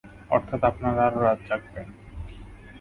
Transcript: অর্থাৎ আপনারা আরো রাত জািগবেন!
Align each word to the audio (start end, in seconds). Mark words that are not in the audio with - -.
অর্থাৎ 0.31 0.61
আপনারা 0.63 1.01
আরো 1.07 1.19
রাত 1.21 1.39
জািগবেন! 1.47 1.87